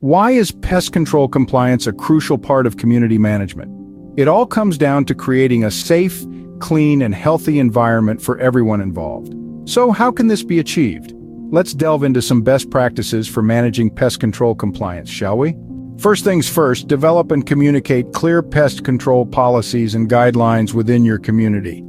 Why 0.00 0.30
is 0.30 0.52
pest 0.52 0.92
control 0.92 1.26
compliance 1.26 1.88
a 1.88 1.92
crucial 1.92 2.38
part 2.38 2.68
of 2.68 2.76
community 2.76 3.18
management? 3.18 3.68
It 4.16 4.28
all 4.28 4.46
comes 4.46 4.78
down 4.78 5.06
to 5.06 5.14
creating 5.14 5.64
a 5.64 5.72
safe, 5.72 6.24
clean, 6.60 7.02
and 7.02 7.12
healthy 7.12 7.58
environment 7.58 8.22
for 8.22 8.38
everyone 8.38 8.80
involved. 8.80 9.34
So 9.68 9.90
how 9.90 10.12
can 10.12 10.28
this 10.28 10.44
be 10.44 10.60
achieved? 10.60 11.14
Let's 11.50 11.74
delve 11.74 12.04
into 12.04 12.22
some 12.22 12.42
best 12.42 12.70
practices 12.70 13.26
for 13.26 13.42
managing 13.42 13.90
pest 13.90 14.20
control 14.20 14.54
compliance, 14.54 15.10
shall 15.10 15.36
we? 15.36 15.56
First 15.98 16.22
things 16.22 16.48
first, 16.48 16.86
develop 16.86 17.32
and 17.32 17.44
communicate 17.44 18.12
clear 18.12 18.40
pest 18.40 18.84
control 18.84 19.26
policies 19.26 19.96
and 19.96 20.08
guidelines 20.08 20.74
within 20.74 21.04
your 21.04 21.18
community. 21.18 21.82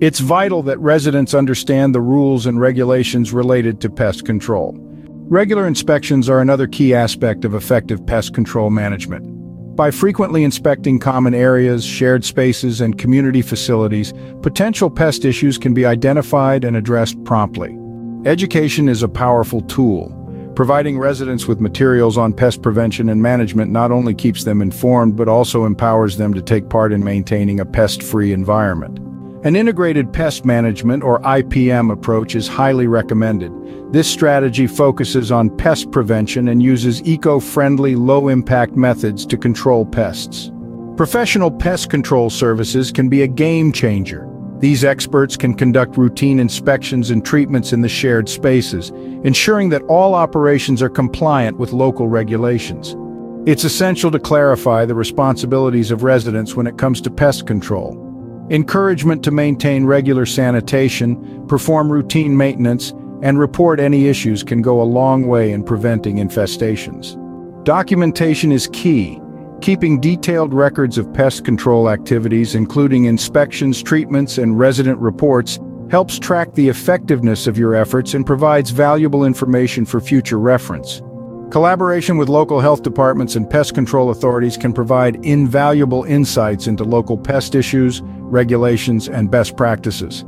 It's 0.00 0.20
vital 0.20 0.62
that 0.62 0.78
residents 0.78 1.34
understand 1.34 1.96
the 1.96 2.00
rules 2.00 2.46
and 2.46 2.60
regulations 2.60 3.32
related 3.32 3.80
to 3.80 3.90
pest 3.90 4.24
control. 4.24 4.80
Regular 5.28 5.66
inspections 5.66 6.28
are 6.28 6.40
another 6.40 6.68
key 6.68 6.94
aspect 6.94 7.44
of 7.44 7.52
effective 7.52 8.06
pest 8.06 8.32
control 8.32 8.70
management. 8.70 9.24
By 9.74 9.90
frequently 9.90 10.44
inspecting 10.44 11.00
common 11.00 11.34
areas, 11.34 11.84
shared 11.84 12.24
spaces, 12.24 12.80
and 12.80 12.96
community 12.96 13.42
facilities, 13.42 14.14
potential 14.40 14.88
pest 14.88 15.24
issues 15.24 15.58
can 15.58 15.74
be 15.74 15.84
identified 15.84 16.62
and 16.62 16.76
addressed 16.76 17.22
promptly. 17.24 17.76
Education 18.24 18.88
is 18.88 19.02
a 19.02 19.08
powerful 19.08 19.62
tool. 19.62 20.12
Providing 20.54 20.96
residents 20.96 21.48
with 21.48 21.60
materials 21.60 22.16
on 22.16 22.32
pest 22.32 22.62
prevention 22.62 23.08
and 23.08 23.20
management 23.20 23.72
not 23.72 23.90
only 23.90 24.14
keeps 24.14 24.44
them 24.44 24.62
informed 24.62 25.16
but 25.16 25.26
also 25.26 25.64
empowers 25.64 26.18
them 26.18 26.34
to 26.34 26.40
take 26.40 26.68
part 26.68 26.92
in 26.92 27.02
maintaining 27.02 27.58
a 27.58 27.66
pest-free 27.66 28.32
environment. 28.32 29.00
An 29.44 29.56
integrated 29.56 30.12
pest 30.12 30.44
management 30.44 31.02
or 31.02 31.20
IPM 31.22 31.92
approach 31.92 32.36
is 32.36 32.46
highly 32.46 32.86
recommended. 32.86 33.50
This 33.96 34.10
strategy 34.10 34.66
focuses 34.66 35.32
on 35.32 35.48
pest 35.48 35.90
prevention 35.90 36.48
and 36.48 36.62
uses 36.62 37.02
eco-friendly, 37.04 37.96
low-impact 37.96 38.76
methods 38.76 39.24
to 39.24 39.38
control 39.38 39.86
pests. 39.86 40.52
Professional 40.98 41.50
pest 41.50 41.88
control 41.88 42.28
services 42.28 42.92
can 42.92 43.08
be 43.08 43.22
a 43.22 43.26
game 43.26 43.72
changer. 43.72 44.28
These 44.58 44.84
experts 44.84 45.34
can 45.34 45.54
conduct 45.54 45.96
routine 45.96 46.40
inspections 46.40 47.10
and 47.10 47.24
treatments 47.24 47.72
in 47.72 47.80
the 47.80 47.88
shared 47.88 48.28
spaces, 48.28 48.90
ensuring 49.24 49.70
that 49.70 49.84
all 49.84 50.14
operations 50.14 50.82
are 50.82 50.90
compliant 50.90 51.56
with 51.56 51.72
local 51.72 52.06
regulations. 52.06 52.94
It's 53.48 53.64
essential 53.64 54.10
to 54.10 54.18
clarify 54.18 54.84
the 54.84 54.94
responsibilities 54.94 55.90
of 55.90 56.02
residents 56.02 56.54
when 56.54 56.66
it 56.66 56.76
comes 56.76 57.00
to 57.00 57.10
pest 57.10 57.46
control. 57.46 57.96
Encouragement 58.50 59.24
to 59.24 59.30
maintain 59.30 59.86
regular 59.86 60.26
sanitation, 60.26 61.46
perform 61.46 61.90
routine 61.90 62.36
maintenance, 62.36 62.92
and 63.22 63.38
report 63.38 63.80
any 63.80 64.06
issues 64.06 64.42
can 64.42 64.62
go 64.62 64.80
a 64.80 64.84
long 64.84 65.26
way 65.26 65.52
in 65.52 65.62
preventing 65.62 66.16
infestations. 66.16 67.16
Documentation 67.64 68.52
is 68.52 68.68
key. 68.72 69.20
Keeping 69.60 70.00
detailed 70.00 70.52
records 70.52 70.98
of 70.98 71.12
pest 71.12 71.44
control 71.44 71.88
activities, 71.90 72.54
including 72.54 73.06
inspections, 73.06 73.82
treatments, 73.82 74.38
and 74.38 74.58
resident 74.58 74.98
reports, 74.98 75.58
helps 75.90 76.18
track 76.18 76.52
the 76.54 76.68
effectiveness 76.68 77.46
of 77.46 77.56
your 77.56 77.74
efforts 77.74 78.14
and 78.14 78.26
provides 78.26 78.70
valuable 78.70 79.24
information 79.24 79.84
for 79.84 80.00
future 80.00 80.38
reference. 80.38 81.00
Collaboration 81.50 82.16
with 82.16 82.28
local 82.28 82.60
health 82.60 82.82
departments 82.82 83.36
and 83.36 83.48
pest 83.48 83.74
control 83.74 84.10
authorities 84.10 84.56
can 84.56 84.72
provide 84.72 85.24
invaluable 85.24 86.02
insights 86.04 86.66
into 86.66 86.82
local 86.82 87.16
pest 87.16 87.54
issues, 87.54 88.02
regulations, 88.04 89.08
and 89.08 89.30
best 89.30 89.56
practices. 89.56 90.24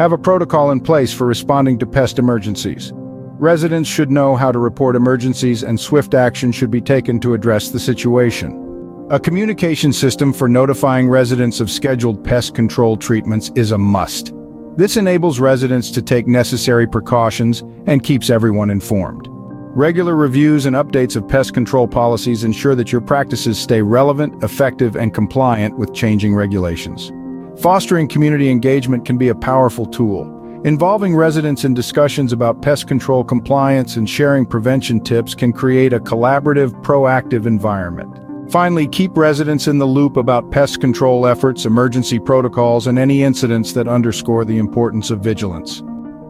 Have 0.00 0.12
a 0.12 0.16
protocol 0.16 0.70
in 0.70 0.80
place 0.80 1.12
for 1.12 1.26
responding 1.26 1.78
to 1.78 1.86
pest 1.86 2.18
emergencies. 2.18 2.90
Residents 2.94 3.86
should 3.86 4.10
know 4.10 4.34
how 4.34 4.50
to 4.50 4.58
report 4.58 4.96
emergencies 4.96 5.62
and 5.62 5.78
swift 5.78 6.14
action 6.14 6.52
should 6.52 6.70
be 6.70 6.80
taken 6.80 7.20
to 7.20 7.34
address 7.34 7.68
the 7.68 7.78
situation. 7.78 9.06
A 9.10 9.20
communication 9.20 9.92
system 9.92 10.32
for 10.32 10.48
notifying 10.48 11.10
residents 11.10 11.60
of 11.60 11.70
scheduled 11.70 12.24
pest 12.24 12.54
control 12.54 12.96
treatments 12.96 13.52
is 13.56 13.72
a 13.72 13.76
must. 13.76 14.32
This 14.74 14.96
enables 14.96 15.38
residents 15.38 15.90
to 15.90 16.00
take 16.00 16.26
necessary 16.26 16.88
precautions 16.88 17.60
and 17.86 18.02
keeps 18.02 18.30
everyone 18.30 18.70
informed. 18.70 19.28
Regular 19.76 20.16
reviews 20.16 20.64
and 20.64 20.76
updates 20.76 21.14
of 21.14 21.28
pest 21.28 21.52
control 21.52 21.86
policies 21.86 22.42
ensure 22.42 22.74
that 22.74 22.90
your 22.90 23.02
practices 23.02 23.58
stay 23.58 23.82
relevant, 23.82 24.42
effective, 24.42 24.96
and 24.96 25.12
compliant 25.12 25.76
with 25.76 25.92
changing 25.92 26.34
regulations. 26.34 27.12
Fostering 27.60 28.08
community 28.08 28.48
engagement 28.48 29.04
can 29.04 29.18
be 29.18 29.28
a 29.28 29.34
powerful 29.34 29.84
tool. 29.84 30.24
Involving 30.64 31.14
residents 31.14 31.62
in 31.62 31.74
discussions 31.74 32.32
about 32.32 32.62
pest 32.62 32.88
control 32.88 33.22
compliance 33.22 33.96
and 33.96 34.08
sharing 34.08 34.46
prevention 34.46 34.98
tips 34.98 35.34
can 35.34 35.52
create 35.52 35.92
a 35.92 36.00
collaborative, 36.00 36.70
proactive 36.82 37.44
environment. 37.44 38.18
Finally, 38.50 38.88
keep 38.88 39.14
residents 39.14 39.68
in 39.68 39.76
the 39.76 39.86
loop 39.86 40.16
about 40.16 40.50
pest 40.50 40.80
control 40.80 41.26
efforts, 41.26 41.66
emergency 41.66 42.18
protocols, 42.18 42.86
and 42.86 42.98
any 42.98 43.22
incidents 43.22 43.74
that 43.74 43.86
underscore 43.86 44.46
the 44.46 44.56
importance 44.56 45.10
of 45.10 45.20
vigilance. 45.20 45.82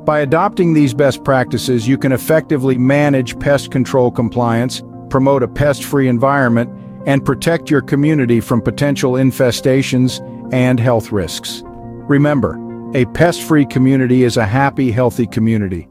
By 0.05 0.21
adopting 0.21 0.73
these 0.73 0.95
best 0.95 1.23
practices, 1.23 1.87
you 1.87 1.97
can 1.97 2.11
effectively 2.11 2.77
manage 2.77 3.39
pest 3.39 3.71
control 3.71 4.11
compliance, 4.11 4.83
promote 5.11 5.45
a 5.45 5.49
pest-free 5.49 6.09
environment, 6.09 6.71
and 7.07 7.25
protect 7.25 7.71
your 7.71 7.83
community 7.83 8.41
from 8.41 8.61
potential 8.61 9.13
infestations 9.13 10.21
and 10.53 10.81
health 10.81 11.12
risks. 11.12 11.62
Remember, 11.65 12.59
a 12.94 13.05
pest-free 13.06 13.66
community 13.66 14.25
is 14.25 14.37
a 14.37 14.47
happy, 14.47 14.91
healthy 14.91 15.27
community. 15.27 15.88